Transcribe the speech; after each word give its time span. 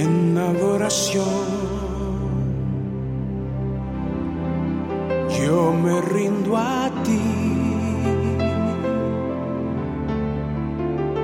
en 0.00 0.38
adoración. 0.38 1.24
Yo 5.38 5.72
me 5.72 6.00
rindo 6.00 6.56
a 6.56 6.90
ti. 7.04 7.20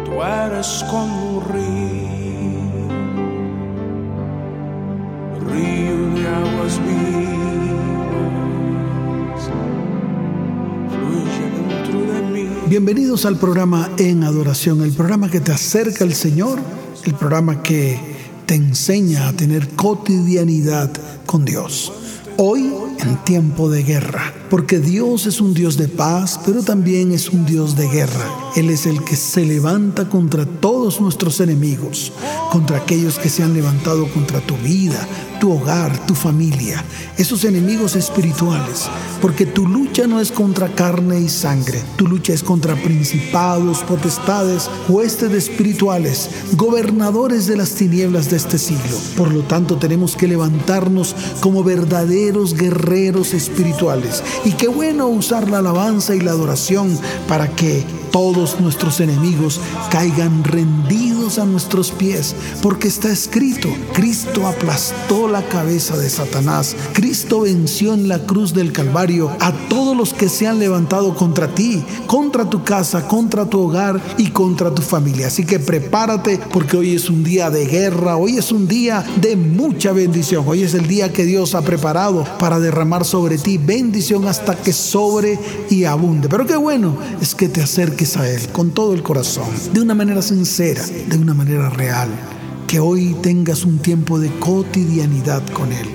Tú 0.05 0.23
eres 0.23 0.84
como 0.91 1.39
un 1.39 1.45
río, 1.52 2.61
río 5.51 5.98
de 6.15 6.29
aguas 6.29 6.80
vivas. 6.84 7.06
Bienvenidos 12.69 13.24
al 13.24 13.37
programa 13.37 13.88
En 13.97 14.24
Adoración, 14.24 14.83
el 14.83 14.93
programa 14.93 15.30
que 15.30 15.41
te 15.41 15.52
acerca 15.52 16.05
al 16.05 16.12
Señor, 16.15 16.59
el 17.05 17.15
programa 17.15 17.62
que 17.62 18.16
te 18.46 18.55
enseña 18.55 19.28
a 19.28 19.32
tener 19.32 19.68
cotidianidad 19.70 20.91
con 21.27 21.45
Dios. 21.45 21.92
Hoy 22.36 22.72
en 23.00 23.16
tiempo 23.24 23.69
de 23.69 23.82
guerra, 23.82 24.32
porque 24.50 24.78
Dios 24.78 25.27
es 25.27 25.41
un 25.41 25.55
Dios 25.55 25.77
de 25.77 25.88
paz, 25.88 26.41
pero 26.45 26.62
también 26.62 27.12
es 27.12 27.28
un 27.30 27.45
Dios 27.46 27.77
de 27.77 27.88
guerra. 27.88 28.52
Él 28.55 28.70
es 28.70 28.86
el 28.86 29.02
que 29.05 29.16
se 29.16 29.45
levanta 29.45 30.09
contra 30.09 30.46
todos 30.46 31.00
nuestros 31.00 31.41
enemigos, 31.41 32.12
contra 32.50 32.78
aquellos 32.78 33.19
que 33.19 33.28
se 33.28 33.42
han 33.42 33.55
levantado 33.55 34.09
contra 34.12 34.41
tu 34.41 34.56
vida, 34.59 35.06
tu 35.41 35.52
hogar, 35.52 36.06
tu 36.06 36.14
familia, 36.14 36.82
esos 37.19 37.45
enemigos 37.45 37.96
espirituales, 37.96 38.88
porque 39.20 39.46
tu 39.46 39.66
lucha 39.66 40.06
no 40.06 40.20
es 40.20 40.32
contra 40.32 40.74
carne 40.74 41.20
y 41.20 41.28
sangre, 41.28 41.83
tu 41.97 42.06
lucha 42.06 42.33
es 42.33 42.42
contra 42.42 42.74
principados, 42.74 43.83
potestades, 43.83 44.70
huestes 44.88 45.33
espirituales, 45.33 46.31
gobernadores 46.53 47.47
de 47.47 47.56
las 47.56 47.72
tinieblas 47.72 48.31
de 48.31 48.36
este 48.36 48.58
siglo. 48.58 48.97
Por 49.16 49.33
lo 49.33 49.42
tanto, 49.42 49.77
tenemos 49.77 50.16
que 50.16 50.28
levantarnos 50.28 51.14
como 51.41 51.64
verdaderos 51.64 52.55
guerreros 52.55 53.34
espirituales. 53.34 54.22
Y 54.45 54.53
qué 54.53 54.69
bueno 54.69 55.09
usar 55.09 55.51
la 55.51 55.59
alabanza 55.59 56.15
y 56.15 56.20
la 56.20 56.33
adoración 56.33 56.98
para 57.29 57.48
que 57.48 57.84
todos 58.17 58.59
nuestros 58.62 59.00
enemigos 59.00 59.61
caigan 59.91 60.42
rendidos 60.42 61.39
a 61.39 61.45
nuestros 61.45 61.91
pies, 61.91 62.34
porque 62.62 62.89
está 62.89 63.11
escrito, 63.12 63.69
Cristo 63.92 64.47
aplastó 64.47 65.28
la 65.28 65.47
cabeza 65.47 65.98
de 65.98 66.09
Satanás, 66.09 66.75
Cristo 66.94 67.41
venció 67.41 67.92
en 67.92 68.09
la 68.09 68.20
cruz 68.20 68.55
del 68.55 68.72
Calvario 68.72 69.31
a 69.39 69.53
todos 69.69 69.94
los 69.94 70.14
que 70.14 70.31
se 70.31 70.47
han 70.47 70.59
levantado 70.59 71.14
contra 71.14 71.55
ti, 71.55 71.84
contra 72.06 72.48
tu 72.48 72.64
casa, 72.64 73.06
contra 73.06 73.44
tu 73.44 73.61
hogar 73.61 74.00
y 74.17 74.28
contra 74.28 74.75
tu 74.75 74.81
familia. 74.81 75.27
Así 75.27 75.44
que 75.44 75.59
prepárate 75.59 76.41
porque 76.55 76.78
hoy 76.78 76.94
es 76.94 77.11
un 77.11 77.22
día 77.22 77.50
de 77.50 77.67
guerra, 77.67 78.17
hoy 78.17 78.39
es 78.39 78.50
un 78.50 78.67
día 78.67 79.05
de 79.20 79.37
mucha 79.37 79.92
bendición, 79.92 80.42
hoy 80.47 80.62
es 80.62 80.72
el 80.72 80.89
día 80.89 81.12
que 81.12 81.27
Dios 81.27 81.55
ha 81.55 81.61
preparado 81.61 82.25
para 82.39 82.61
derramar 82.61 83.05
sobre 83.05 83.37
ti 83.37 83.59
bendición 83.59 84.27
hasta 84.27 84.56
que 84.56 84.72
sobre 84.72 85.39
y 85.69 85.84
abunde. 85.84 86.31
Pero 86.31 86.47
qué 86.47 86.56
bueno 86.56 86.97
es 87.20 87.34
que 87.34 87.50
te 87.50 87.61
acerques 87.61 88.06
a 88.15 88.31
Él 88.31 88.41
con 88.53 88.71
todo 88.71 88.95
el 88.95 89.03
corazón, 89.03 89.49
de 89.73 89.81
una 89.81 89.95
manera 89.95 90.23
sincera, 90.23 90.85
de 90.85 91.19
una 91.19 91.35
manera 91.35 91.69
real. 91.71 92.09
Que 92.69 92.79
hoy 92.79 93.17
tengas 93.21 93.65
un 93.65 93.79
tiempo 93.79 94.21
de 94.21 94.31
cotidianidad 94.39 95.43
con 95.49 95.73
Él. 95.73 95.87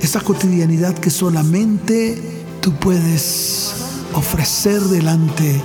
Esa 0.00 0.20
cotidianidad 0.20 0.94
que 0.94 1.10
solamente 1.10 2.16
tú 2.62 2.72
puedes 2.76 3.72
ofrecer 4.14 4.80
delante 4.80 5.62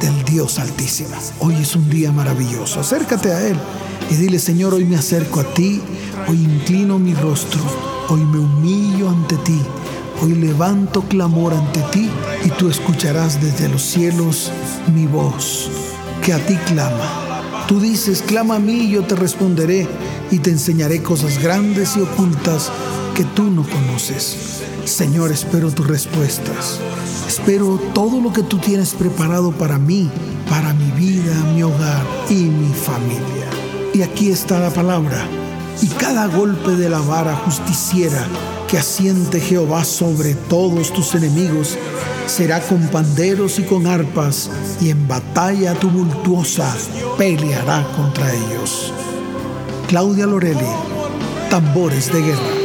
del 0.00 0.24
Dios 0.24 0.60
Altísimo. 0.60 1.16
Hoy 1.40 1.54
es 1.54 1.74
un 1.74 1.90
día 1.90 2.12
maravilloso. 2.12 2.80
Acércate 2.80 3.32
a 3.32 3.48
Él 3.48 3.56
y 4.10 4.14
dile, 4.14 4.38
Señor, 4.38 4.74
hoy 4.74 4.84
me 4.84 4.96
acerco 4.96 5.40
a 5.40 5.54
ti, 5.54 5.80
hoy 6.28 6.36
inclino 6.36 6.98
mi 6.98 7.14
rostro, 7.14 7.60
hoy 8.08 8.20
me 8.20 8.38
humillo 8.38 9.10
ante 9.10 9.36
ti. 9.38 9.60
Hoy 10.24 10.34
levanto 10.36 11.02
clamor 11.02 11.52
ante 11.52 11.80
ti 11.92 12.08
y 12.46 12.48
tú 12.48 12.70
escucharás 12.70 13.42
desde 13.42 13.68
los 13.68 13.82
cielos 13.82 14.50
mi 14.94 15.04
voz, 15.04 15.68
que 16.24 16.32
a 16.32 16.38
ti 16.38 16.56
clama. 16.64 17.66
Tú 17.68 17.78
dices, 17.78 18.22
clama 18.22 18.56
a 18.56 18.58
mí 18.58 18.72
y 18.72 18.90
yo 18.92 19.02
te 19.04 19.16
responderé 19.16 19.86
y 20.30 20.38
te 20.38 20.48
enseñaré 20.48 21.02
cosas 21.02 21.42
grandes 21.42 21.98
y 21.98 22.00
ocultas 22.00 22.72
que 23.14 23.24
tú 23.24 23.50
no 23.50 23.64
conoces. 23.68 24.62
Señor, 24.86 25.30
espero 25.30 25.70
tus 25.70 25.86
respuestas. 25.86 26.80
Espero 27.28 27.78
todo 27.92 28.18
lo 28.22 28.32
que 28.32 28.42
tú 28.42 28.56
tienes 28.56 28.94
preparado 28.94 29.52
para 29.52 29.78
mí, 29.78 30.08
para 30.48 30.72
mi 30.72 30.90
vida, 30.92 31.34
mi 31.54 31.62
hogar 31.64 32.02
y 32.30 32.44
mi 32.44 32.72
familia. 32.72 33.50
Y 33.92 34.00
aquí 34.00 34.30
está 34.30 34.58
la 34.58 34.70
palabra. 34.70 35.28
Y 35.82 35.88
cada 35.88 36.28
golpe 36.28 36.70
de 36.70 36.88
la 36.88 37.00
vara 37.00 37.36
justiciera 37.36 38.26
que 38.74 38.78
asiente 38.78 39.40
Jehová 39.40 39.84
sobre 39.84 40.34
todos 40.34 40.92
tus 40.92 41.14
enemigos 41.14 41.78
será 42.26 42.58
con 42.60 42.88
panderos 42.88 43.60
y 43.60 43.62
con 43.62 43.86
arpas, 43.86 44.50
y 44.80 44.90
en 44.90 45.06
batalla 45.06 45.74
tumultuosa 45.74 46.74
peleará 47.16 47.86
contra 47.94 48.34
ellos. 48.34 48.92
Claudia 49.86 50.26
Lorelli, 50.26 50.66
Tambores 51.50 52.12
de 52.12 52.20
Guerra. 52.20 52.63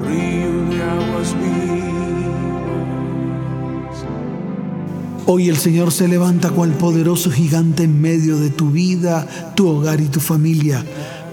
río 0.00 0.64
de 0.70 0.82
aguas. 0.82 1.34
Hoy 5.26 5.48
el 5.48 5.56
Señor 5.56 5.92
se 5.92 6.08
levanta 6.08 6.50
cual 6.50 6.70
poderoso 6.72 7.30
gigante 7.30 7.82
en 7.84 8.00
medio 8.00 8.38
de 8.38 8.50
tu 8.50 8.70
vida, 8.70 9.26
tu 9.56 9.68
hogar 9.68 10.00
y 10.00 10.06
tu 10.06 10.20
familia 10.20 10.84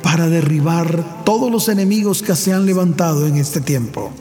para 0.02 0.28
derribar 0.30 1.24
todos 1.24 1.52
los 1.52 1.70
enemigos 1.70 2.24
que 2.24 2.36
se 2.36 2.54
han 2.54 2.66
levantado 2.66 3.28
en 3.28 3.36
este 3.36 3.62
tiempo. 3.62 4.12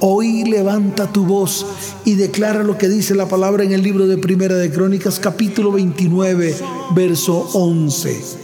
Hoy 0.00 0.44
levanta 0.44 1.10
tu 1.10 1.24
voz 1.24 1.66
y 2.04 2.14
declara 2.14 2.62
lo 2.62 2.76
que 2.76 2.88
dice 2.88 3.14
la 3.14 3.28
palabra 3.28 3.64
en 3.64 3.72
el 3.72 3.82
libro 3.82 4.06
de 4.06 4.18
Primera 4.18 4.56
de 4.56 4.70
Crónicas 4.70 5.20
capítulo 5.20 5.72
29 5.72 6.56
verso 6.94 7.48
11. 7.54 8.43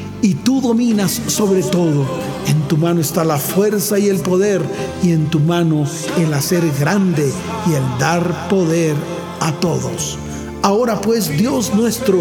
y 0.21 0.35
tú 0.35 0.61
dominas 0.61 1.21
sobre 1.27 1.63
todo. 1.63 2.05
En 2.47 2.67
tu 2.67 2.77
mano 2.77 3.01
está 3.01 3.23
la 3.23 3.37
fuerza 3.37 3.99
y 3.99 4.07
el 4.07 4.19
poder 4.19 4.61
y 5.03 5.11
en 5.11 5.27
tu 5.29 5.39
mano 5.39 5.85
el 6.17 6.33
hacer 6.33 6.63
grande 6.79 7.31
y 7.69 7.73
el 7.73 7.83
dar 7.99 8.47
poder 8.49 8.95
a 9.39 9.51
todos. 9.53 10.17
Ahora 10.63 11.01
pues, 11.01 11.37
Dios 11.37 11.73
nuestro, 11.73 12.19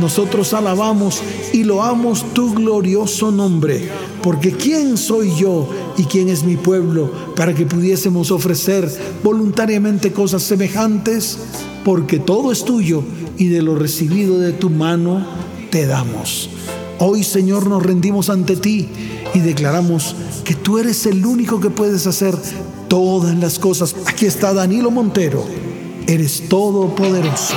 nosotros 0.00 0.54
alabamos 0.54 1.20
y 1.52 1.64
loamos 1.64 2.24
tu 2.34 2.54
glorioso 2.54 3.32
nombre, 3.32 3.88
porque 4.22 4.52
¿quién 4.52 4.96
soy 4.96 5.34
yo 5.36 5.68
y 5.96 6.04
quién 6.04 6.28
es 6.28 6.44
mi 6.44 6.56
pueblo 6.56 7.10
para 7.34 7.52
que 7.52 7.66
pudiésemos 7.66 8.30
ofrecer 8.30 8.88
voluntariamente 9.24 10.12
cosas 10.12 10.42
semejantes? 10.42 11.38
Porque 11.84 12.20
todo 12.20 12.52
es 12.52 12.64
tuyo 12.64 13.02
y 13.36 13.48
de 13.48 13.62
lo 13.62 13.74
recibido 13.74 14.38
de 14.38 14.52
tu 14.52 14.70
mano 14.70 15.26
te 15.70 15.86
damos. 15.86 16.48
Hoy, 17.02 17.24
Señor, 17.24 17.66
nos 17.66 17.82
rendimos 17.82 18.28
ante 18.28 18.56
ti 18.56 18.86
y 19.32 19.38
declaramos 19.38 20.14
que 20.44 20.54
tú 20.54 20.78
eres 20.78 21.06
el 21.06 21.24
único 21.24 21.58
que 21.58 21.70
puedes 21.70 22.06
hacer 22.06 22.36
todas 22.88 23.34
las 23.38 23.58
cosas. 23.58 23.96
Aquí 24.04 24.26
está 24.26 24.52
Danilo 24.52 24.90
Montero. 24.90 25.42
Eres 26.06 26.46
todopoderoso. 26.50 27.54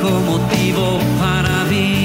Único 0.00 0.20
motivo 0.20 0.98
para 1.18 1.64
vivir 1.64 1.99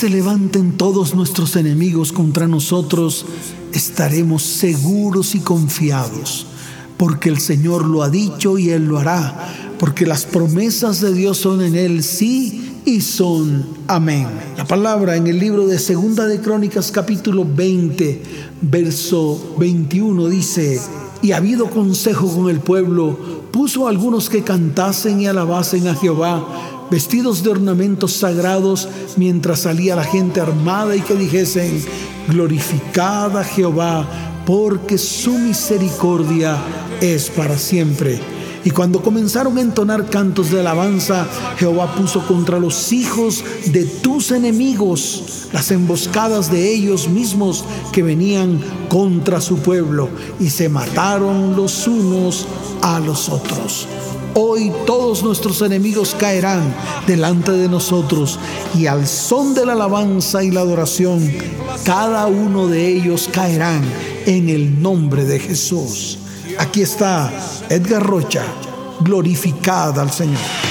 se 0.00 0.08
levanten 0.08 0.78
todos 0.78 1.14
nuestros 1.14 1.56
enemigos 1.56 2.10
contra 2.10 2.48
nosotros, 2.48 3.26
estaremos 3.74 4.42
seguros 4.42 5.34
y 5.34 5.40
confiados, 5.40 6.46
porque 6.96 7.28
el 7.28 7.38
Señor 7.38 7.84
lo 7.84 8.02
ha 8.02 8.08
dicho 8.08 8.56
y 8.56 8.70
Él 8.70 8.86
lo 8.86 8.98
hará, 8.98 9.74
porque 9.78 10.06
las 10.06 10.24
promesas 10.24 11.02
de 11.02 11.12
Dios 11.12 11.36
son 11.36 11.60
en 11.60 11.74
Él 11.74 12.02
sí 12.02 12.78
y 12.86 13.02
son 13.02 13.66
amén. 13.88 14.26
La 14.56 14.66
palabra 14.66 15.16
en 15.16 15.26
el 15.26 15.38
libro 15.38 15.66
de 15.66 15.78
Segunda 15.78 16.26
de 16.26 16.40
Crónicas 16.40 16.90
capítulo 16.90 17.44
20, 17.44 18.22
verso 18.62 19.54
21 19.58 20.28
dice, 20.28 20.80
y 21.20 21.32
habido 21.32 21.68
consejo 21.68 22.26
con 22.34 22.48
el 22.48 22.60
pueblo, 22.60 23.18
puso 23.52 23.86
algunos 23.86 24.30
que 24.30 24.44
cantasen 24.44 25.20
y 25.20 25.26
alabasen 25.26 25.88
a 25.88 25.94
Jehová, 25.94 26.79
vestidos 26.90 27.42
de 27.42 27.50
ornamentos 27.50 28.12
sagrados, 28.12 28.88
mientras 29.16 29.60
salía 29.60 29.96
la 29.96 30.04
gente 30.04 30.40
armada 30.40 30.96
y 30.96 31.00
que 31.00 31.14
dijesen, 31.14 31.82
glorificad 32.28 33.42
Jehová, 33.44 34.06
porque 34.44 34.98
su 34.98 35.38
misericordia 35.38 36.58
es 37.00 37.30
para 37.30 37.56
siempre. 37.56 38.20
Y 38.64 38.70
cuando 38.70 39.02
comenzaron 39.02 39.56
a 39.56 39.62
entonar 39.62 40.10
cantos 40.10 40.50
de 40.50 40.60
alabanza, 40.60 41.26
Jehová 41.56 41.94
puso 41.94 42.26
contra 42.26 42.58
los 42.58 42.92
hijos 42.92 43.42
de 43.66 43.84
tus 43.84 44.32
enemigos 44.32 45.40
las 45.52 45.70
emboscadas 45.70 46.50
de 46.50 46.72
ellos 46.72 47.08
mismos 47.08 47.64
que 47.92 48.02
venían 48.02 48.60
contra 48.88 49.40
su 49.40 49.58
pueblo 49.58 50.08
y 50.38 50.50
se 50.50 50.68
mataron 50.68 51.56
los 51.56 51.86
unos 51.86 52.46
a 52.82 53.00
los 53.00 53.28
otros. 53.28 53.88
Hoy 54.34 54.72
todos 54.86 55.22
nuestros 55.22 55.60
enemigos 55.62 56.14
caerán 56.18 56.74
delante 57.06 57.50
de 57.52 57.68
nosotros 57.68 58.38
y 58.78 58.86
al 58.86 59.06
son 59.06 59.54
de 59.54 59.66
la 59.66 59.72
alabanza 59.72 60.44
y 60.44 60.50
la 60.50 60.60
adoración, 60.60 61.30
cada 61.84 62.26
uno 62.26 62.68
de 62.68 62.86
ellos 62.86 63.28
caerán 63.32 63.82
en 64.26 64.48
el 64.48 64.80
nombre 64.80 65.24
de 65.24 65.40
Jesús. 65.40 66.18
Aquí 66.58 66.82
está 66.82 67.32
Edgar 67.68 68.04
Rocha, 68.06 68.44
glorificad 69.00 69.98
al 69.98 70.12
Señor. 70.12 70.69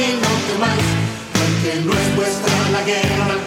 Y 0.00 0.12
no 0.14 0.32
temáis, 0.48 0.88
porque 1.36 1.80
no 1.84 1.92
es 1.92 2.16
vuestra 2.16 2.70
la 2.70 2.82
guerra, 2.84 3.39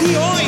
profecía 0.00 0.32
es 0.36 0.39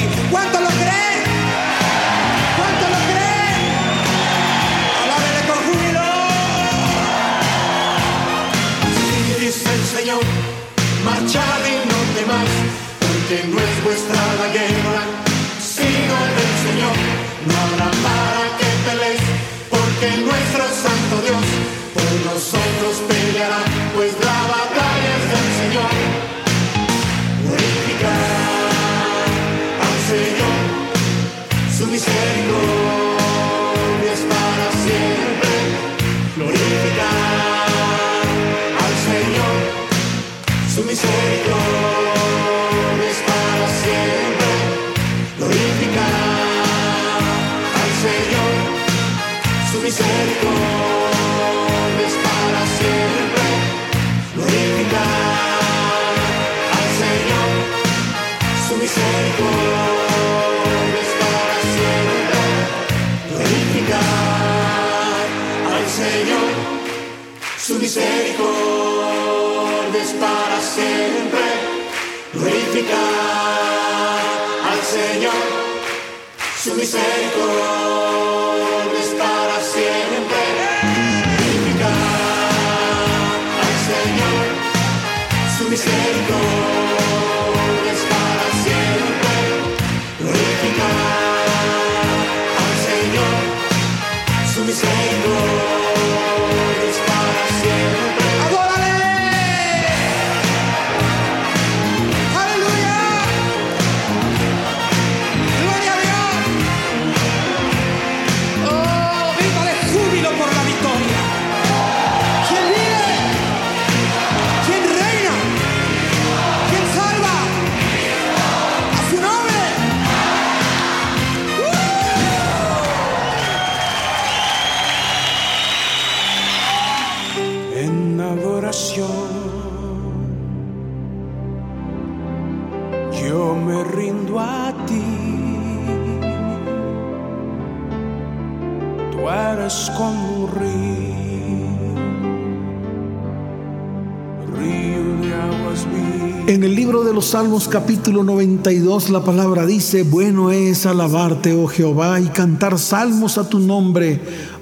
Salmos 147.33 147.67
capítulo 147.67 148.25
92 148.25 149.09
la 149.09 149.25
palabra 149.25 149.65
dice, 149.65 150.03
bueno 150.03 150.51
es 150.51 150.85
alabarte, 150.85 151.55
oh 151.55 151.67
Jehová, 151.67 152.21
y 152.21 152.27
cantar 152.27 152.79
salmos 152.79 153.39
a 153.39 153.49
tu 153.49 153.59
nombre, 153.59 154.21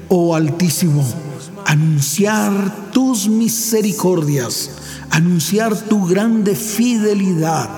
oh 0.08 0.36
Altísimo, 0.36 1.04
anunciar 1.66 2.92
tus 2.92 3.28
misericordias, 3.28 4.70
anunciar 5.10 5.76
tu 5.76 6.06
grande 6.06 6.54
fidelidad, 6.54 7.68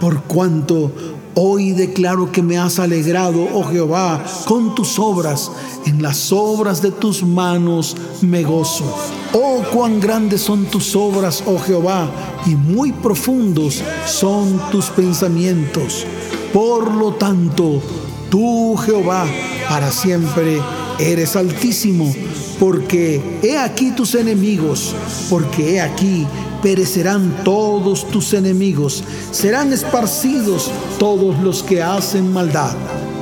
por 0.00 0.22
cuanto 0.22 0.92
hoy 1.34 1.72
declaro 1.72 2.32
que 2.32 2.40
me 2.42 2.56
has 2.56 2.78
alegrado, 2.78 3.46
oh 3.52 3.64
Jehová, 3.64 4.24
con 4.46 4.74
tus 4.74 4.98
obras, 4.98 5.52
en 5.84 6.00
las 6.02 6.32
obras 6.32 6.80
de 6.80 6.90
tus 6.90 7.22
manos 7.22 7.98
me 8.22 8.44
gozo. 8.44 8.86
Oh, 9.32 9.62
cuán 9.72 10.00
grandes 10.00 10.40
son 10.40 10.64
tus 10.66 10.96
obras, 10.96 11.42
oh 11.46 11.58
Jehová, 11.58 12.10
y 12.46 12.54
muy 12.54 12.92
profundos 12.92 13.82
son 14.06 14.58
tus 14.70 14.86
pensamientos. 14.86 16.06
Por 16.52 16.94
lo 16.94 17.12
tanto, 17.12 17.82
tú, 18.30 18.74
Jehová, 18.76 19.26
para 19.68 19.90
siempre 19.90 20.62
eres 20.98 21.36
altísimo, 21.36 22.10
porque 22.58 23.20
he 23.42 23.58
aquí 23.58 23.90
tus 23.90 24.14
enemigos, 24.14 24.94
porque 25.28 25.74
he 25.74 25.80
aquí 25.80 26.26
perecerán 26.62 27.44
todos 27.44 28.08
tus 28.08 28.32
enemigos, 28.32 29.04
serán 29.30 29.74
esparcidos 29.74 30.70
todos 30.98 31.38
los 31.40 31.62
que 31.62 31.82
hacen 31.82 32.32
maldad. 32.32 32.74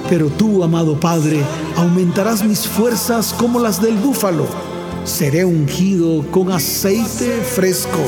Pero 0.08 0.28
tú, 0.28 0.62
amado 0.62 0.98
Padre, 1.00 1.40
aumentarás 1.76 2.44
mis 2.44 2.66
fuerzas 2.66 3.34
como 3.36 3.58
las 3.58 3.82
del 3.82 3.96
búfalo. 3.96 4.75
Seré 5.06 5.44
ungido 5.44 6.26
con 6.32 6.50
aceite 6.50 7.40
fresco 7.40 8.00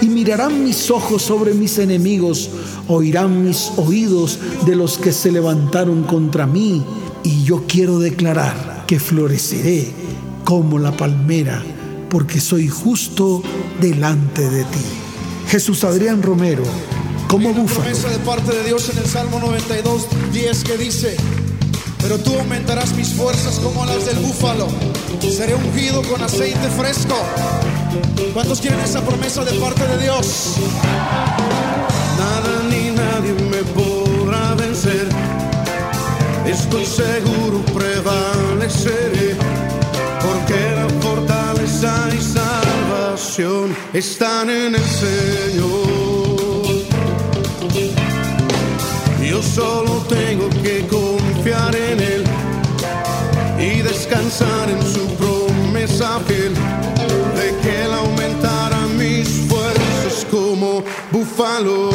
y 0.00 0.06
mirarán 0.06 0.64
mis 0.64 0.90
ojos 0.90 1.22
sobre 1.22 1.54
mis 1.54 1.78
enemigos, 1.78 2.50
oirán 2.88 3.44
mis 3.44 3.70
oídos 3.76 4.40
de 4.66 4.74
los 4.74 4.98
que 4.98 5.12
se 5.12 5.30
levantaron 5.30 6.02
contra 6.02 6.46
mí. 6.46 6.84
Y 7.22 7.44
yo 7.44 7.62
quiero 7.68 8.00
declarar 8.00 8.84
que 8.88 8.98
floreceré 8.98 9.92
como 10.44 10.80
la 10.80 10.96
palmera, 10.96 11.62
porque 12.10 12.40
soy 12.40 12.66
justo 12.66 13.42
delante 13.80 14.50
de 14.50 14.64
ti. 14.64 14.84
Jesús 15.46 15.84
Adrián 15.84 16.22
Romero, 16.22 16.64
como 17.28 17.54
búfalo. 17.54 17.82
promesa 17.82 18.08
de 18.10 18.18
parte 18.18 18.56
de 18.56 18.64
Dios 18.64 18.90
en 18.90 18.98
el 18.98 19.06
Salmo 19.06 19.38
92, 19.38 20.08
10 20.32 20.64
que 20.64 20.76
dice, 20.76 21.16
pero 22.02 22.18
tú 22.18 22.36
aumentarás 22.36 22.92
mis 22.94 23.14
fuerzas 23.14 23.60
como 23.60 23.86
las 23.86 24.04
del 24.04 24.18
búfalo, 24.18 24.66
seré 25.20 25.54
ungido 25.54 26.02
con 26.02 26.20
aceite 26.20 26.68
fresco. 26.76 27.14
¿Cuántos 28.34 28.60
quieren 28.60 28.80
esa 28.80 29.00
promesa 29.02 29.44
de 29.44 29.52
parte 29.60 29.86
de 29.86 29.98
Dios? 30.02 30.56
Nada 32.18 32.62
ni 32.68 32.90
nadie 32.90 33.32
me 33.50 33.62
podrá 33.72 34.54
vencer. 34.54 35.08
Estoy 36.44 36.84
seguro 36.84 37.64
prevaleceré, 37.72 39.36
porque 40.20 40.58
la 40.74 40.88
fortaleza 41.00 42.08
y 42.12 42.20
salvación 42.20 43.76
están 43.92 44.50
en 44.50 44.74
el 44.74 44.84
Señor. 44.84 46.02
Yo 49.22 49.42
solo 49.42 50.04
tengo 50.08 50.48
que 50.62 50.86
descansar 54.12 54.68
en 54.68 54.82
su 54.82 55.06
promesa 55.16 56.20
fiel 56.26 56.52
de 57.34 57.56
que 57.62 57.82
Él 57.84 57.94
aumentará 57.94 58.86
mis 58.98 59.26
fuerzas 59.48 60.26
como 60.30 60.84
búfalo. 61.10 61.90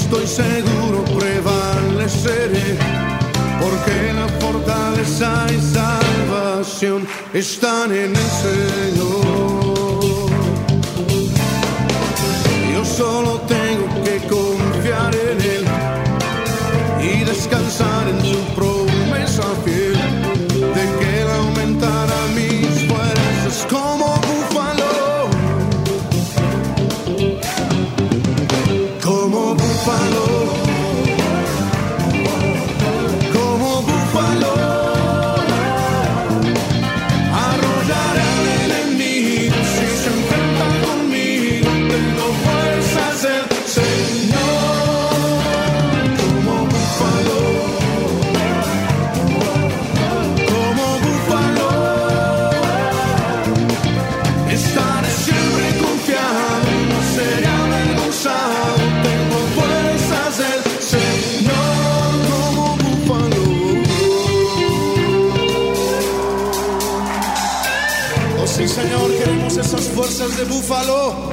Estoy 0.00 0.26
seguro 0.26 1.04
prevaleceré, 1.18 2.78
porque 3.60 4.12
la 4.14 4.28
fortaleza 4.40 5.46
y 5.50 5.60
salvación 5.60 7.06
están 7.34 7.92
en 7.92 8.14
el 8.14 8.28
Señor. 8.44 10.30
Yo 12.72 12.84
solo 12.84 13.37
de 70.36 70.44
búfalo. 70.44 71.32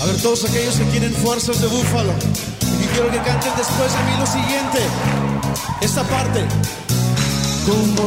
A 0.00 0.06
ver, 0.06 0.16
todos 0.22 0.44
aquellos 0.44 0.76
que 0.76 0.84
quieren 0.84 1.12
fuerzas 1.14 1.60
de 1.60 1.66
búfalo. 1.68 2.12
Y 2.80 2.86
quiero 2.86 3.10
que 3.10 3.18
canten 3.18 3.52
después 3.56 3.92
de 3.92 4.02
mí 4.04 4.16
lo 4.18 4.26
siguiente. 4.26 4.80
Esta 5.80 6.02
parte. 6.04 6.46
Como 7.66 8.02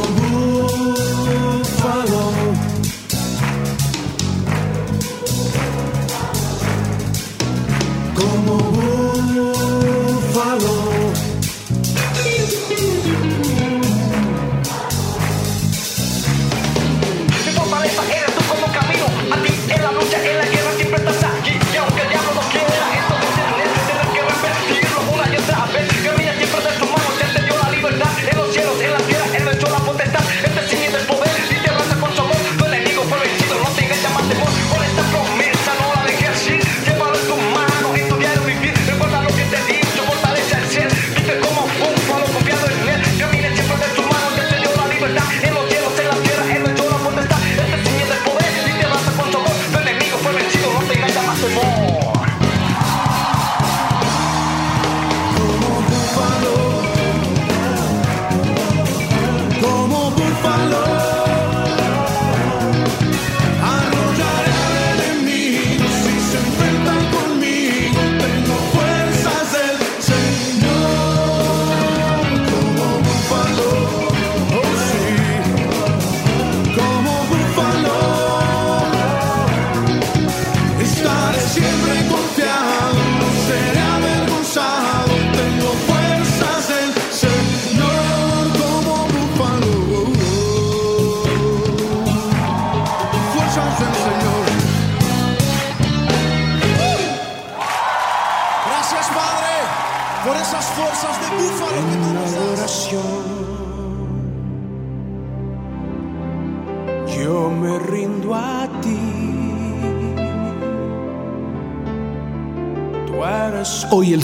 búfalo. 1.58 2.41
Búfalo. 9.32 9.91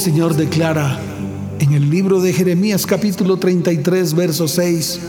Señor 0.09 0.37
declara 0.37 0.99
en 1.59 1.75
el 1.75 1.91
libro 1.91 2.23
de 2.23 2.33
Jeremías 2.33 2.87
capítulo 2.87 3.37
33, 3.37 4.15
verso 4.15 4.49
6, 4.49 5.01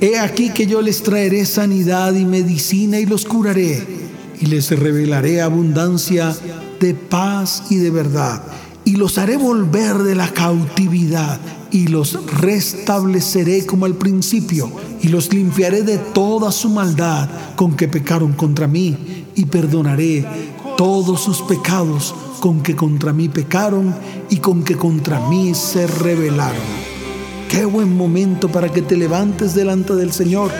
He 0.00 0.18
aquí 0.18 0.50
que 0.50 0.66
yo 0.66 0.82
les 0.82 1.04
traeré 1.04 1.46
sanidad 1.46 2.12
y 2.14 2.24
medicina 2.24 2.98
y 2.98 3.06
los 3.06 3.24
curaré 3.24 3.80
y 4.40 4.46
les 4.46 4.76
revelaré 4.76 5.40
abundancia 5.40 6.36
de 6.80 6.94
paz 6.94 7.62
y 7.70 7.76
de 7.76 7.90
verdad 7.90 8.42
y 8.84 8.96
los 8.96 9.18
haré 9.18 9.36
volver 9.36 9.98
de 9.98 10.16
la 10.16 10.32
cautividad 10.32 11.38
y 11.70 11.86
los 11.86 12.18
restableceré 12.40 13.66
como 13.66 13.84
al 13.84 13.94
principio 13.94 14.72
y 15.00 15.08
los 15.08 15.32
limpiaré 15.32 15.82
de 15.82 15.98
toda 15.98 16.50
su 16.50 16.70
maldad 16.70 17.28
con 17.54 17.76
que 17.76 17.86
pecaron 17.86 18.32
contra 18.32 18.66
mí 18.66 19.26
y 19.36 19.44
perdonaré 19.44 20.26
todos 20.78 21.20
sus 21.22 21.42
pecados 21.42 22.14
con 22.38 22.62
que 22.62 22.76
contra 22.76 23.12
mí 23.12 23.28
pecaron 23.28 23.92
y 24.30 24.36
con 24.36 24.62
que 24.62 24.76
contra 24.76 25.18
mí 25.28 25.52
se 25.52 25.88
rebelaron. 25.88 26.62
Qué 27.48 27.64
buen 27.64 27.96
momento 27.96 28.48
para 28.48 28.68
que 28.68 28.80
te 28.80 28.96
levantes 28.96 29.56
delante 29.56 29.96
del 29.96 30.12
Señor 30.12 30.52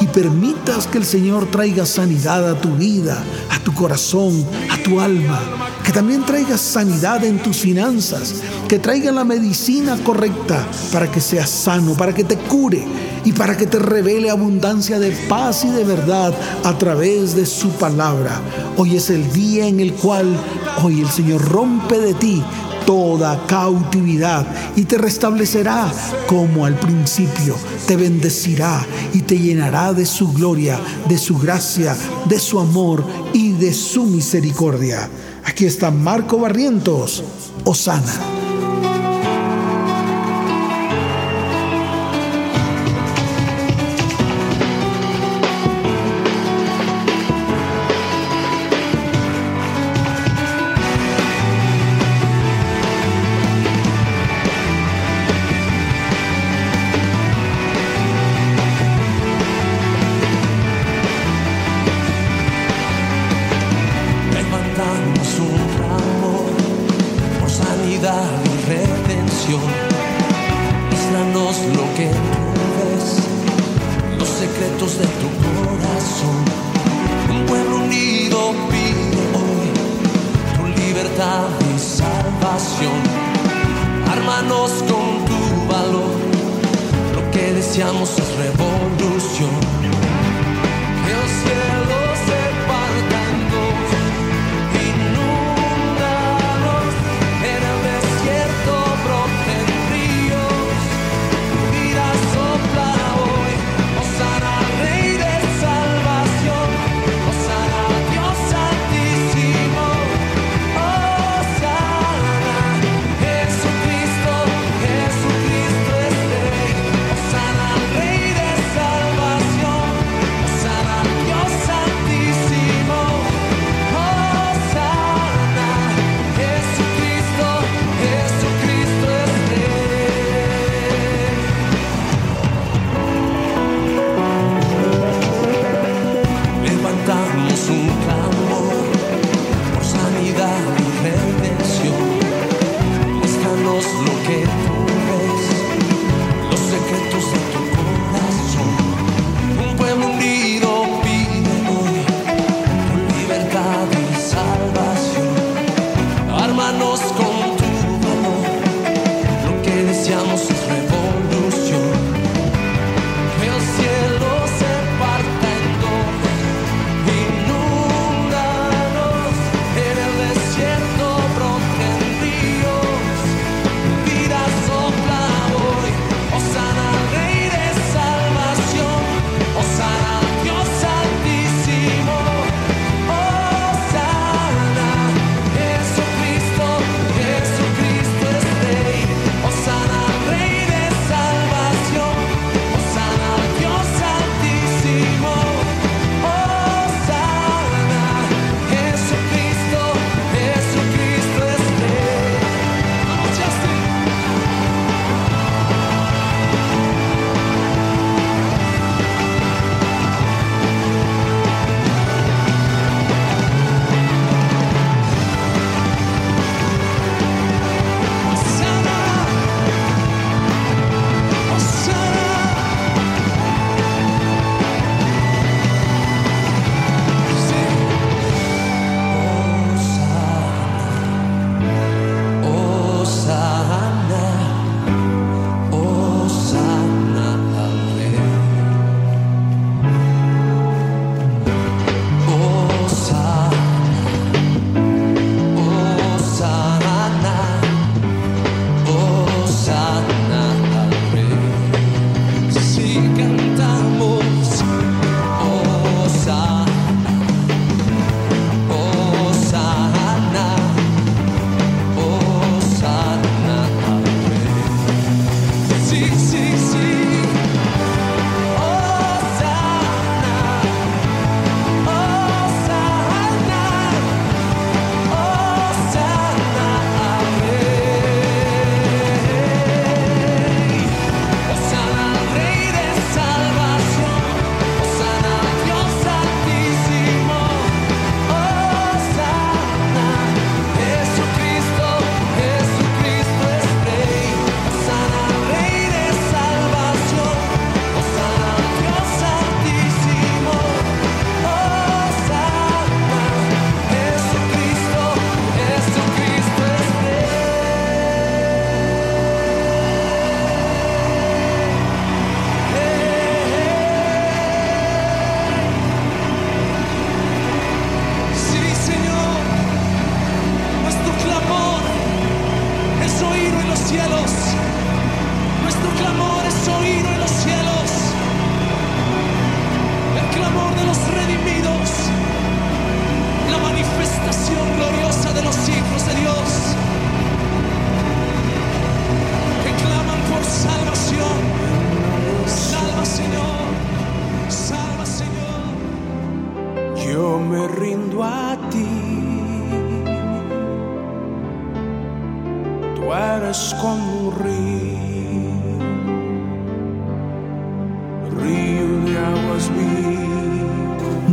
y 0.00 0.06
permitas 0.06 0.86
que 0.86 0.98
el 0.98 1.04
Señor 1.04 1.50
traiga 1.50 1.86
sanidad 1.86 2.48
a 2.48 2.60
tu 2.60 2.74
vida, 2.76 3.22
a 3.50 3.58
tu 3.60 3.72
corazón, 3.72 4.44
a 4.70 4.82
tu 4.82 5.00
alma. 5.00 5.40
Que 5.84 5.92
también 5.92 6.24
traiga 6.24 6.58
sanidad 6.58 7.24
en 7.24 7.42
tus 7.42 7.58
finanzas, 7.58 8.42
que 8.68 8.78
traiga 8.78 9.12
la 9.12 9.24
medicina 9.24 9.96
correcta 10.04 10.66
para 10.92 11.10
que 11.10 11.20
seas 11.20 11.48
sano, 11.48 11.94
para 11.94 12.14
que 12.14 12.24
te 12.24 12.36
cure 12.36 12.84
y 13.24 13.32
para 13.32 13.56
que 13.56 13.66
te 13.66 13.78
revele 13.78 14.30
abundancia 14.30 14.98
de 14.98 15.10
paz 15.28 15.64
y 15.64 15.70
de 15.70 15.84
verdad 15.84 16.34
a 16.64 16.76
través 16.76 17.34
de 17.34 17.46
su 17.46 17.70
palabra. 17.70 18.40
Hoy 18.76 18.96
es 18.96 19.10
el 19.10 19.32
día 19.32 19.66
en 19.66 19.80
el 19.80 19.94
cual 19.94 20.36
hoy 20.82 21.00
el 21.00 21.08
Señor 21.08 21.42
rompe 21.42 21.98
de 21.98 22.14
ti 22.14 22.42
toda 22.86 23.44
cautividad 23.46 24.46
y 24.76 24.84
te 24.84 24.96
restablecerá 24.96 25.92
como 26.26 26.64
al 26.64 26.78
principio, 26.78 27.56
te 27.86 27.96
bendecirá 27.96 28.86
y 29.12 29.20
te 29.20 29.38
llenará 29.38 29.92
de 29.92 30.06
su 30.06 30.32
gloria, 30.32 30.80
de 31.08 31.18
su 31.18 31.36
gracia, 31.36 31.96
de 32.26 32.38
su 32.38 32.58
amor 32.58 33.04
y 33.32 33.52
de 33.52 33.74
su 33.74 34.04
misericordia. 34.04 35.10
Aquí 35.44 35.66
está 35.66 35.90
Marco 35.90 36.38
Barrientos, 36.38 37.22
Osana. 37.64 38.45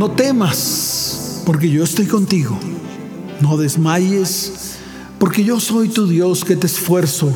No 0.04 0.10
temas, 0.10 1.40
porque 1.46 1.70
yo 1.70 1.82
estoy 1.82 2.04
contigo. 2.04 2.58
No 3.40 3.56
desmayes, 3.56 4.76
porque 5.18 5.44
yo 5.44 5.58
soy 5.58 5.88
tu 5.88 6.06
Dios 6.06 6.44
que 6.44 6.56
te 6.56 6.66
esfuerzo. 6.66 7.32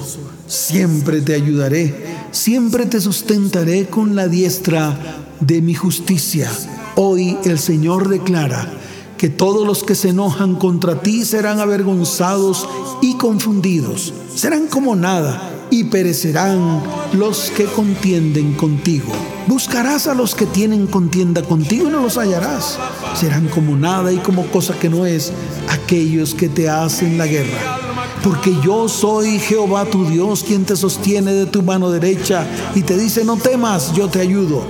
Siempre 0.47 1.23
te 1.23 1.33
ayudaré, 1.33 1.95
siempre 2.31 2.85
te 2.85 3.01
sustentaré 3.01 3.87
con 3.87 4.15
la 4.15 4.29
diestra 4.29 4.99
de 5.41 5.63
mi 5.63 5.73
justicia. 5.73 6.53
Hoy 6.97 7.39
el 7.45 7.59
Señor 7.59 8.11
declara 8.11 8.71
que 9.17 9.31
todos 9.31 9.67
los 9.67 9.83
que 9.83 9.95
se 9.95 10.11
enojan 10.11 10.55
contra 10.55 11.01
ti 11.01 11.25
serán 11.25 11.61
avergonzados 11.61 12.69
y 13.01 13.15
confundidos. 13.15 14.13
Serán 14.35 14.67
como 14.67 14.95
nada 14.95 15.67
y 15.71 15.85
perecerán 15.85 16.83
los 17.15 17.51
que 17.51 17.65
contienden 17.65 18.53
contigo. 18.53 19.11
Buscarás 19.49 20.07
a 20.07 20.15
los 20.15 20.35
que 20.35 20.45
tienen 20.45 20.87
contienda 20.87 21.43
contigo 21.43 21.89
y 21.89 21.91
no 21.91 22.03
los 22.03 22.19
hallarás. 22.19 22.79
Serán 23.19 23.49
como 23.49 23.77
nada 23.77 24.13
y 24.13 24.19
como 24.19 24.45
cosa 24.49 24.79
que 24.79 24.91
no 24.91 25.07
es 25.07 25.33
aquellos 25.71 26.35
que 26.35 26.51
te 26.51 26.69
hacen 26.69 27.17
la 27.17 27.27
guerra. 27.27 27.79
Porque 28.23 28.55
yo 28.63 28.91
soy 28.91 29.39
Jehová 29.39 29.87
tu 29.87 30.05
Dios 30.05 30.45
quien 30.45 30.67
te 30.67 30.77
sostiene 30.77 31.33
de 31.33 31.47
tu 31.47 31.63
mano 31.63 31.91
derecha 31.91 32.47
y 32.75 32.83
te 32.83 32.99
dice, 32.99 33.25
no 33.25 33.39
temas, 33.39 33.95
yo 33.95 34.09
te 34.09 34.21
ayudo. 34.21 34.65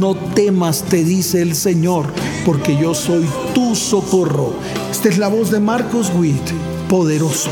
No 0.00 0.16
temas, 0.16 0.82
te 0.82 1.04
dice 1.04 1.40
el 1.40 1.54
Señor, 1.54 2.06
porque 2.44 2.76
yo 2.76 2.94
soy 2.94 3.24
tu 3.54 3.76
socorro. 3.76 4.54
Esta 4.90 5.08
es 5.08 5.18
la 5.18 5.28
voz 5.28 5.52
de 5.52 5.60
Marcos 5.60 6.10
Witt, 6.16 6.50
poderoso. 6.88 7.50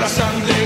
la 0.00 0.08
sangre. 0.08 0.59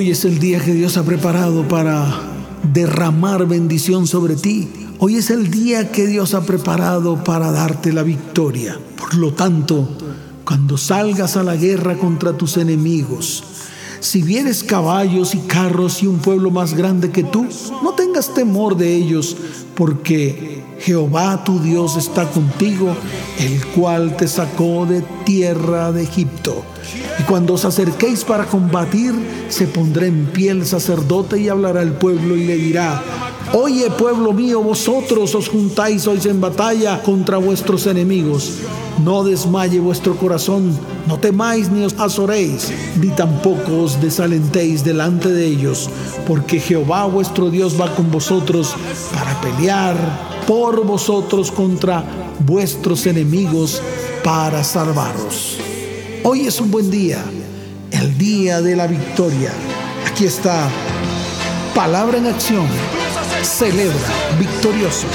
Hoy 0.00 0.12
es 0.12 0.24
el 0.24 0.38
día 0.38 0.64
que 0.64 0.72
Dios 0.72 0.96
ha 0.96 1.02
preparado 1.02 1.68
para 1.68 2.06
derramar 2.72 3.46
bendición 3.46 4.06
sobre 4.06 4.34
ti. 4.34 4.66
Hoy 4.98 5.16
es 5.16 5.28
el 5.28 5.50
día 5.50 5.92
que 5.92 6.06
Dios 6.06 6.32
ha 6.32 6.40
preparado 6.40 7.22
para 7.22 7.52
darte 7.52 7.92
la 7.92 8.02
victoria. 8.02 8.78
Por 8.96 9.14
lo 9.16 9.34
tanto, 9.34 9.86
cuando 10.42 10.78
salgas 10.78 11.36
a 11.36 11.42
la 11.42 11.54
guerra 11.54 11.98
contra 11.98 12.32
tus 12.32 12.56
enemigos, 12.56 13.44
si 14.00 14.22
vienes 14.22 14.64
caballos 14.64 15.34
y 15.34 15.38
carros 15.40 16.02
y 16.02 16.06
un 16.06 16.16
pueblo 16.20 16.50
más 16.50 16.72
grande 16.72 17.10
que 17.10 17.22
tú, 17.22 17.46
no 17.82 17.92
tengas 17.92 18.32
temor 18.32 18.78
de 18.78 18.94
ellos, 18.94 19.36
porque 19.74 20.64
Jehová 20.78 21.44
tu 21.44 21.60
Dios 21.60 21.98
está 21.98 22.26
contigo, 22.30 22.96
el 23.38 23.66
cual 23.66 24.16
te 24.16 24.28
sacó 24.28 24.86
de 24.86 25.02
tierra 25.26 25.92
de 25.92 26.04
Egipto. 26.04 26.64
Cuando 27.30 27.54
os 27.54 27.64
acerquéis 27.64 28.24
para 28.24 28.44
combatir, 28.44 29.14
se 29.48 29.68
pondrá 29.68 30.04
en 30.04 30.26
pie 30.26 30.50
el 30.50 30.66
sacerdote 30.66 31.38
y 31.40 31.48
hablará 31.48 31.80
al 31.80 31.92
pueblo 31.92 32.34
y 32.34 32.44
le 32.44 32.56
dirá, 32.56 33.00
Oye 33.52 33.88
pueblo 33.88 34.32
mío, 34.32 34.60
vosotros 34.64 35.32
os 35.36 35.48
juntáis 35.48 36.08
hoy 36.08 36.18
en 36.24 36.40
batalla 36.40 37.00
contra 37.04 37.38
vuestros 37.38 37.86
enemigos. 37.86 38.54
No 39.04 39.22
desmaye 39.22 39.78
vuestro 39.78 40.16
corazón, 40.16 40.76
no 41.06 41.20
temáis 41.20 41.70
ni 41.70 41.84
os 41.84 41.94
azoréis, 42.00 42.72
ni 43.00 43.10
tampoco 43.10 43.84
os 43.84 44.00
desalentéis 44.00 44.82
delante 44.82 45.28
de 45.28 45.46
ellos, 45.46 45.88
porque 46.26 46.58
Jehová 46.58 47.06
vuestro 47.06 47.48
Dios 47.48 47.80
va 47.80 47.94
con 47.94 48.10
vosotros 48.10 48.74
para 49.14 49.40
pelear 49.40 49.96
por 50.48 50.84
vosotros 50.84 51.52
contra 51.52 52.02
vuestros 52.40 53.06
enemigos 53.06 53.80
para 54.24 54.64
salvaros. 54.64 55.59
Hoy 56.22 56.46
es 56.46 56.60
un 56.60 56.70
buen 56.70 56.90
día, 56.90 57.24
el 57.90 58.18
día 58.18 58.60
de 58.60 58.76
la 58.76 58.86
victoria. 58.86 59.52
Aquí 60.06 60.26
está, 60.26 60.68
palabra 61.74 62.18
en 62.18 62.26
acción. 62.26 62.66
Celebra 63.42 63.96
victorioso. 64.38 65.06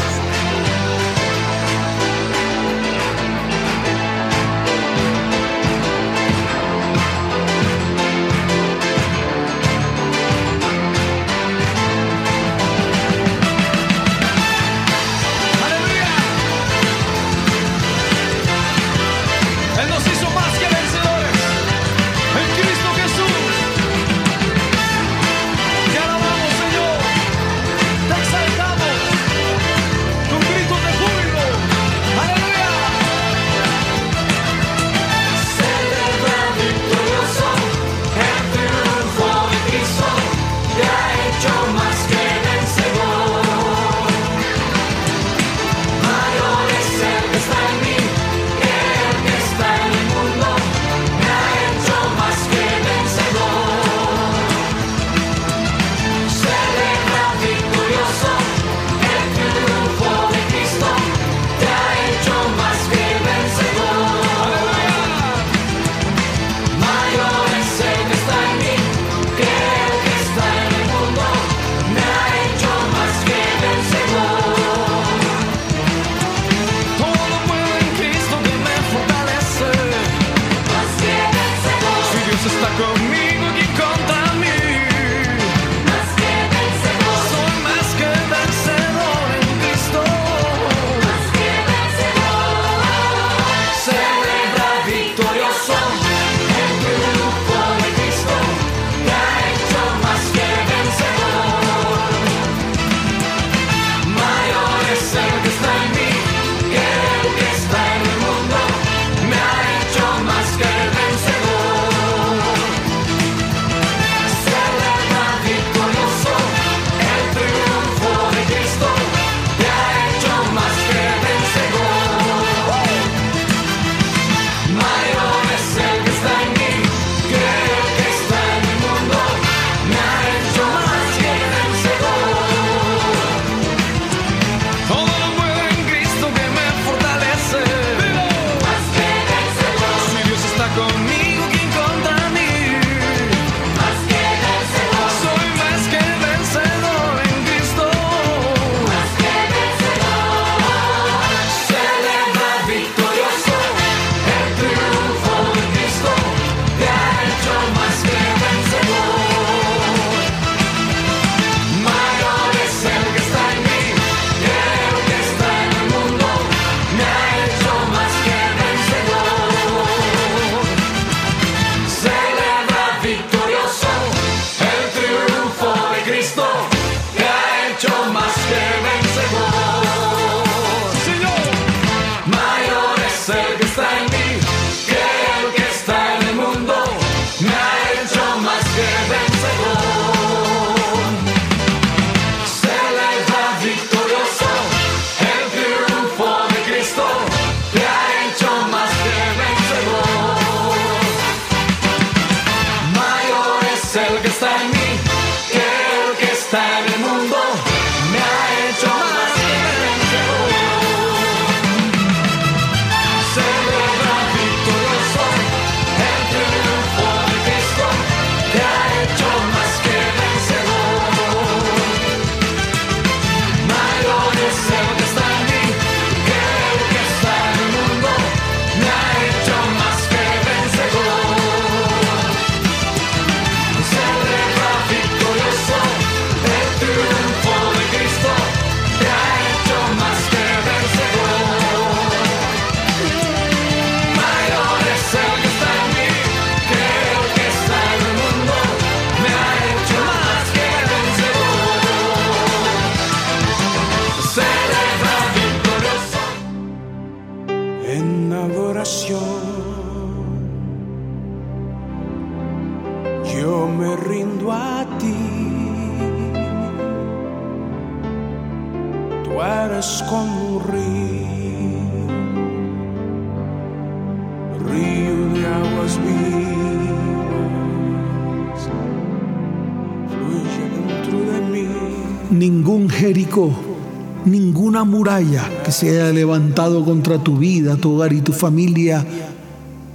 Muralla 284.85 285.43
que 285.63 285.71
se 285.71 285.89
haya 285.89 286.11
levantado 286.11 286.85
contra 286.85 287.21
tu 287.21 287.37
vida, 287.37 287.75
tu 287.75 287.93
hogar 287.93 288.13
y 288.13 288.21
tu 288.21 288.31
familia 288.31 289.05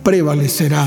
prevalecerá. 0.03 0.87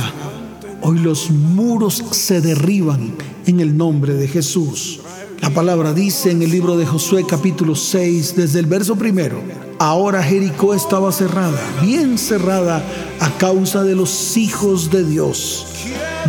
Hoy 0.81 0.99
los 0.99 1.31
muros 1.31 2.03
se 2.11 2.41
derriban 2.41 3.13
en 3.45 3.59
el 3.59 3.75
nombre 3.75 4.13
de 4.13 4.27
Jesús. 4.27 4.99
La 5.41 5.49
palabra 5.49 5.93
dice 5.93 6.31
en 6.31 6.41
el 6.41 6.51
libro 6.51 6.77
de 6.77 6.85
Josué 6.85 7.25
capítulo 7.27 7.75
6, 7.75 8.35
desde 8.35 8.59
el 8.59 8.65
verso 8.65 8.95
primero, 8.95 9.41
ahora 9.79 10.23
Jericó 10.23 10.73
estaba 10.73 11.11
cerrada, 11.11 11.59
bien 11.81 12.17
cerrada 12.17 12.83
a 13.19 13.29
causa 13.37 13.83
de 13.83 13.95
los 13.95 14.37
hijos 14.37 14.89
de 14.89 15.03
Dios. 15.03 15.65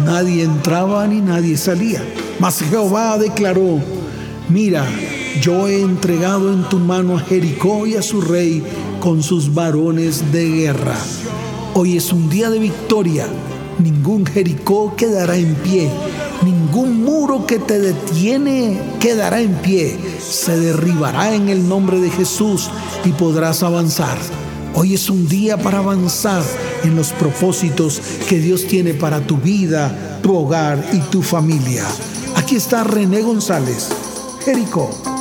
Nadie 0.05 0.43
entraba 0.43 1.07
ni 1.07 1.21
nadie 1.21 1.57
salía. 1.57 2.03
Mas 2.41 2.61
Jehová 2.61 3.17
declaró, 3.19 3.79
mira, 4.49 4.85
yo 5.41 5.69
he 5.69 5.81
entregado 5.81 6.53
en 6.53 6.63
tu 6.69 6.79
mano 6.79 7.17
a 7.17 7.21
Jericó 7.21 7.87
y 7.87 7.97
a 7.97 8.03
su 8.03 8.21
rey 8.21 8.63
con 9.01 9.23
sus 9.23 9.53
varones 9.53 10.33
de 10.33 10.49
guerra. 10.49 10.97
Hoy 11.75 11.97
es 11.97 12.13
un 12.13 12.29
día 12.29 12.51
de 12.51 12.59
victoria. 12.59 13.27
Ningún 13.79 14.25
Jericó 14.25 14.95
quedará 14.97 15.37
en 15.37 15.55
pie. 15.57 15.91
Ningún 16.45 17.03
muro 17.03 17.47
que 17.47 17.59
te 17.59 17.81
detiene 17.81 18.81
quedará 19.01 19.41
en 19.41 19.55
pie. 19.55 19.99
Se 20.21 20.57
derribará 20.59 21.35
en 21.35 21.49
el 21.49 21.69
nombre 21.69 21.99
de 21.99 22.11
Jesús 22.11 22.71
y 23.05 23.11
podrás 23.11 23.63
avanzar. 23.63 24.19
Hoy 24.75 24.95
es 24.95 25.11
un 25.11 25.29
día 25.29 25.57
para 25.57 25.79
avanzar 25.79 26.43
en 26.85 26.97
los 26.97 27.13
propósitos 27.13 28.01
que 28.29 28.39
Dios 28.39 28.67
tiene 28.67 28.95
para 28.95 29.21
tu 29.21 29.37
vida, 29.37 30.21
tu 30.23 30.35
hogar 30.35 30.85
y 30.93 30.99
tu 31.11 31.23
familia. 31.23 31.85
Aquí 32.37 32.57
está 32.57 32.85
René 32.85 33.23
González, 33.23 33.89
Jericó. 34.45 35.14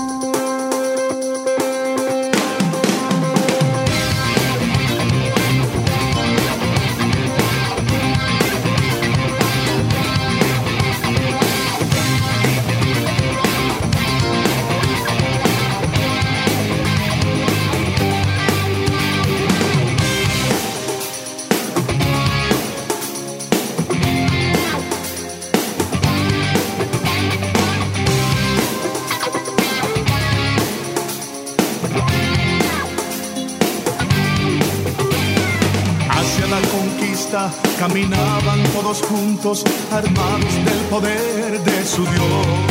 Juntos, 39.02 39.64
armados 39.92 40.54
del 40.66 40.80
poder 40.90 41.60
de 41.60 41.86
su 41.86 42.04
Dios, 42.04 42.68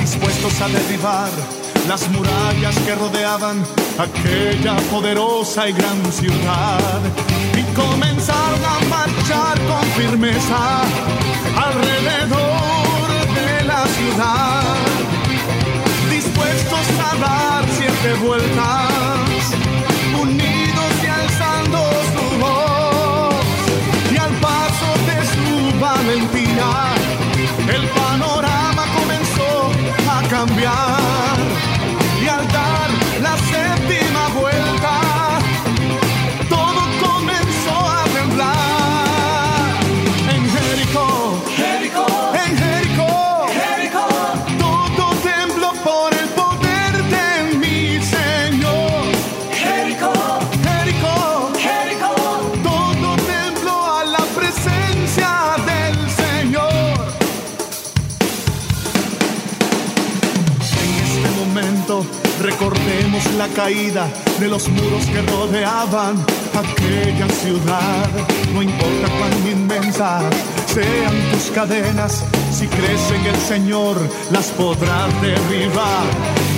dispuestos 0.00 0.60
a 0.60 0.68
derribar 0.68 1.30
las 1.88 2.08
murallas 2.10 2.76
que 2.80 2.94
rodeaban 2.94 3.64
aquella 3.98 4.76
poderosa 4.90 5.68
y 5.68 5.72
gran 5.72 6.12
ciudad. 6.12 7.00
Y 7.56 7.62
comenzaron 7.74 8.62
a 8.64 8.78
marchar 8.88 9.58
con 9.66 9.84
firmeza 9.92 10.82
alrededor 11.56 13.08
de 13.34 13.64
la 13.64 13.86
ciudad, 13.86 14.62
dispuestos 16.10 16.86
a 17.10 17.16
dar 17.16 17.64
siete 17.76 18.14
vueltas, 18.24 19.27
el 26.10 27.88
panorama 27.90 28.84
comenzó 28.98 29.70
a 30.10 30.28
cambiar. 30.28 31.17
Recordemos 62.58 63.24
la 63.34 63.46
caída 63.48 64.08
de 64.40 64.48
los 64.48 64.68
muros 64.68 65.06
que 65.06 65.22
rodeaban 65.22 66.16
aquella 66.54 67.28
ciudad. 67.28 68.08
No 68.52 68.62
importa 68.62 69.08
cuán 69.18 69.48
inmensas 69.48 70.24
sean 70.66 71.14
tus 71.30 71.50
cadenas, 71.52 72.24
si 72.52 72.66
crees 72.66 73.10
en 73.12 73.26
el 73.26 73.36
Señor 73.36 73.96
las 74.32 74.46
podrás 74.52 75.08
derribar. 75.22 76.06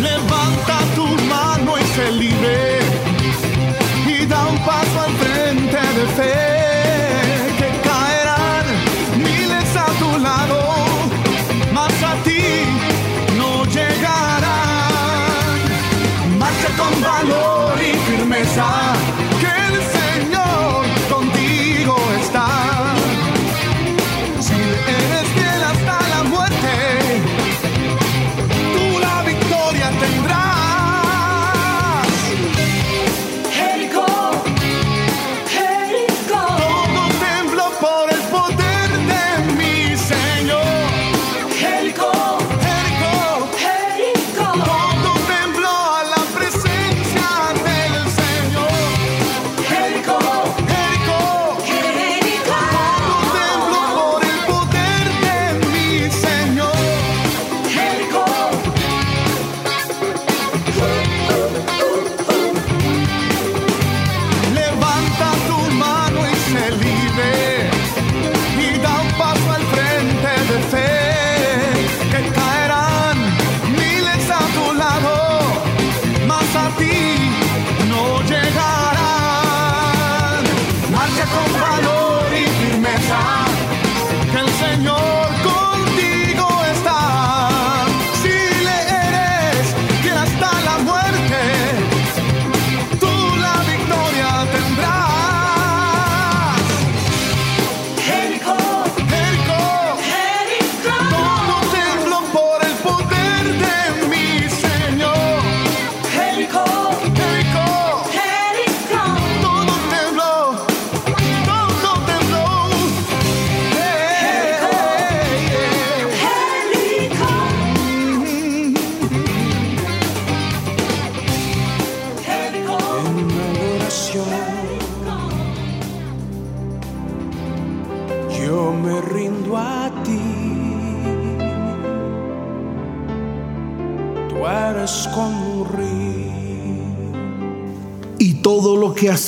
Levanta 0.00 0.78
tu 0.94 1.06
mano 1.26 1.74
y 1.78 1.84
se 1.94 2.12
libre 2.12 2.78
y 4.06 4.24
da 4.24 4.46
un 4.46 4.58
paso 4.64 5.00
al 5.00 5.12
frente 5.12 5.76
de 5.76 6.06
fe. 6.16 6.69
Firmeza, 18.50 18.89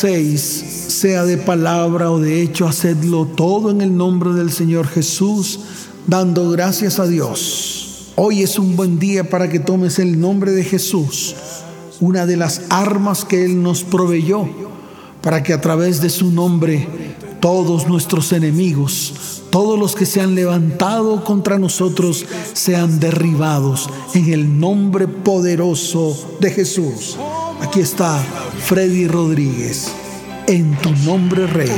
sea 0.03 1.25
de 1.25 1.39
palabra 1.39 2.11
o 2.11 2.19
de 2.19 2.43
hecho, 2.43 2.67
hacedlo 2.67 3.25
todo 3.25 3.71
en 3.71 3.81
el 3.83 3.97
nombre 3.97 4.33
del 4.33 4.51
Señor 4.51 4.89
Jesús, 4.89 5.61
dando 6.09 6.51
gracias 6.51 6.99
a 6.99 7.07
Dios. 7.07 8.11
Hoy 8.17 8.43
es 8.43 8.59
un 8.59 8.75
buen 8.75 8.99
día 8.99 9.31
para 9.31 9.49
que 9.49 9.61
tomes 9.61 10.01
el 10.01 10.19
nombre 10.21 10.51
de 10.51 10.65
Jesús, 10.65 11.37
una 12.01 12.27
de 12.27 12.37
las 12.37 12.63
armas 12.69 13.25
que 13.25 13.45
Él 13.45 13.63
nos 13.63 13.85
proveyó, 13.85 14.49
para 15.23 15.45
que 15.45 15.53
a 15.53 15.61
través 15.61 16.01
de 16.01 16.11
su 16.11 16.33
nombre 16.33 16.89
todos 17.39 17.87
nuestros 17.87 18.33
enemigos, 18.33 19.43
todos 19.51 19.79
los 19.79 19.95
que 19.95 20.07
se 20.07 20.21
han 20.21 20.35
levantado 20.35 21.23
contra 21.23 21.61
nosotros, 21.61 22.25
sean 22.55 22.99
derribados 22.99 23.89
en 24.15 24.33
el 24.33 24.59
nombre 24.59 25.07
poderoso 25.07 26.37
de 26.41 26.51
Jesús. 26.51 27.17
Aquí 27.61 27.79
está 27.79 28.21
Freddy 28.65 29.07
Rodríguez, 29.07 29.93
en 30.47 30.75
tu 30.77 30.91
nombre 31.05 31.47
rey. 31.47 31.73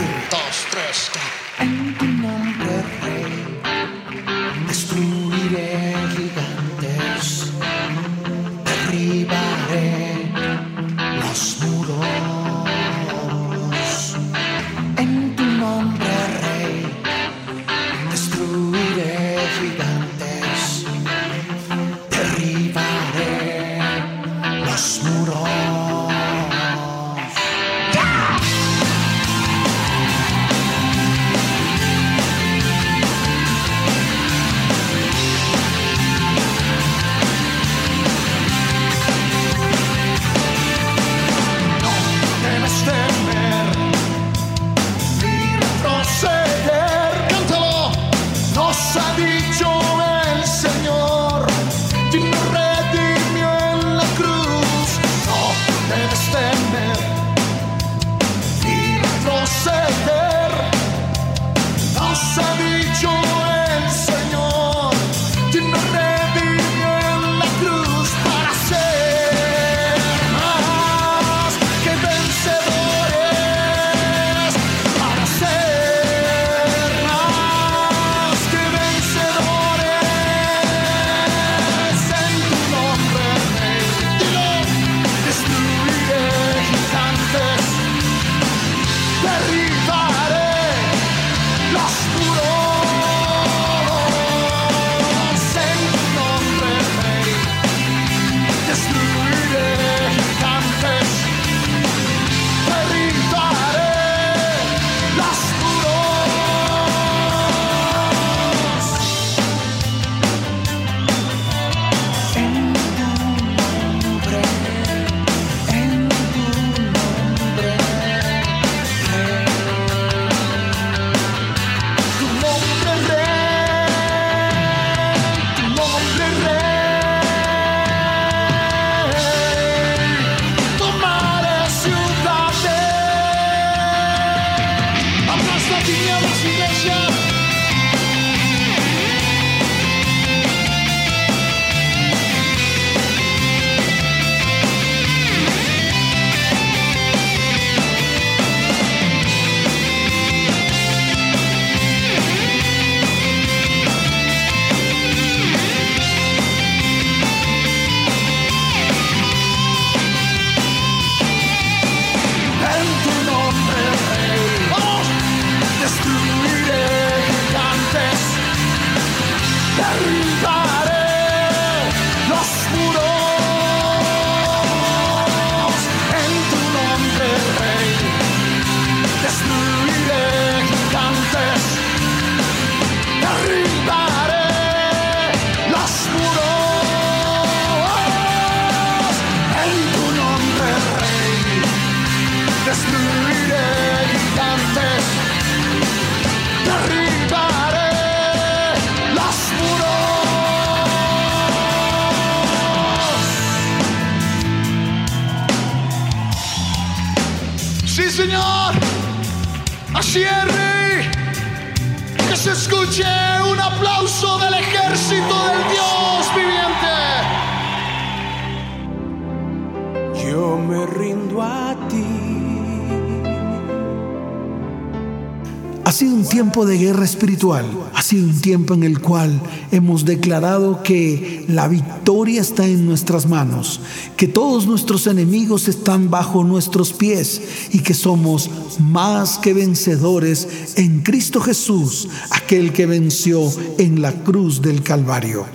Tiempo 226.35 226.67
de 226.67 226.79
guerra 226.79 227.05
espiritual, 227.05 227.65
ha 227.95 228.03
sido 228.03 228.27
un 228.27 228.41
tiempo 228.41 228.75
en 228.75 228.83
el 228.83 229.01
cual 229.01 229.41
hemos 229.71 230.05
declarado 230.05 230.83
que 230.83 231.45
la 231.47 231.69
victoria 231.69 232.41
está 232.41 232.67
en 232.67 232.87
nuestras 232.87 233.29
manos, 233.29 233.79
que 234.17 234.27
todos 234.27 234.67
nuestros 234.67 235.07
enemigos 235.07 235.69
están 235.69 236.11
bajo 236.11 236.43
nuestros 236.43 236.93
pies 236.93 237.41
y 237.71 237.85
que 237.85 237.95
somos 237.95 238.51
más 238.81 239.39
que 239.39 239.55
vencedores 239.55 240.75
en 240.75 241.03
Cristo 241.03 241.41
Jesús, 241.41 242.09
aquel 242.33 242.73
que 242.73 242.87
venció 242.87 243.49
en 243.79 244.03
la 244.03 244.11
cruz 244.11 244.61
del 244.61 244.83
Calvario. 244.83 245.47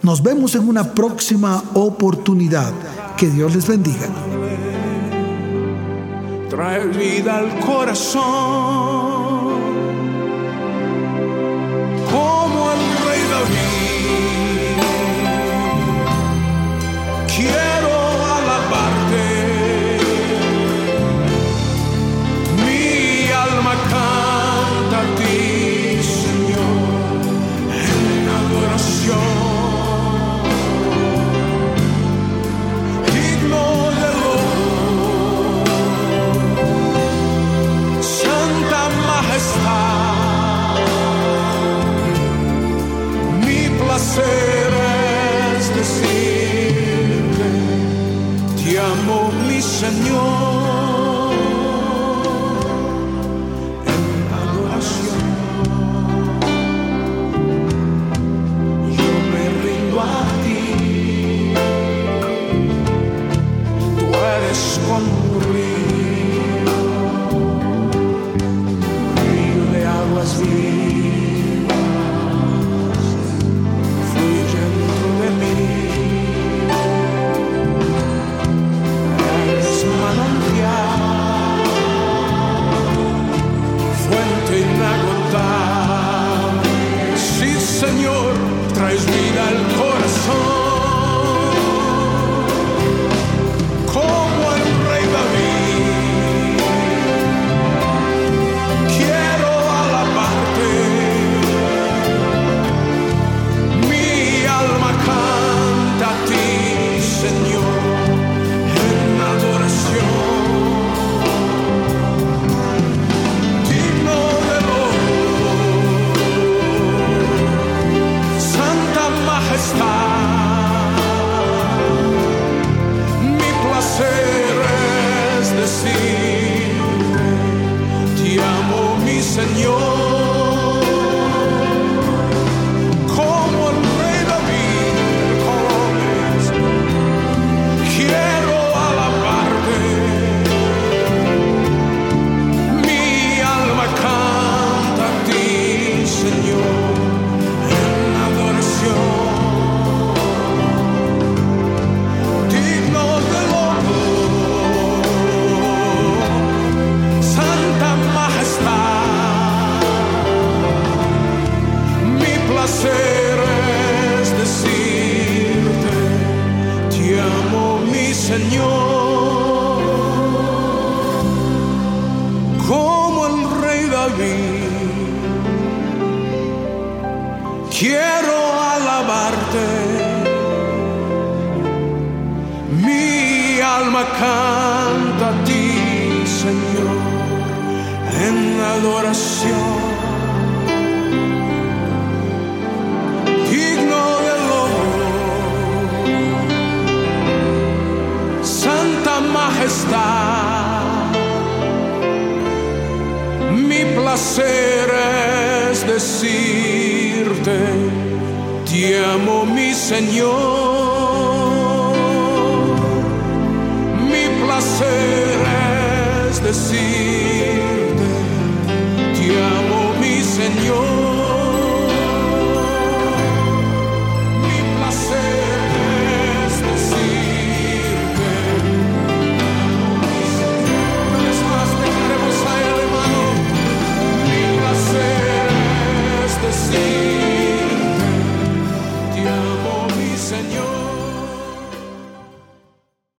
Nos 0.00 0.22
vemos 0.22 0.54
en 0.54 0.66
una 0.66 0.94
próxima 0.94 1.62
oportunidad. 1.74 2.72
Que 3.18 3.28
Dios 3.28 3.54
les 3.54 3.66
bendiga. 3.66 4.08
Trae 6.48 6.86
vida 6.86 7.36
al 7.36 7.60
corazón. 7.60 9.05
Como 12.26 12.72
el 12.72 12.80
rey 13.06 13.22
David. 13.30 13.66
Quiero 17.32 17.65